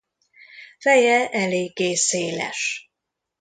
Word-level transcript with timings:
Feje 0.79 1.25
eléggé 1.31 1.95
széles. 1.95 2.89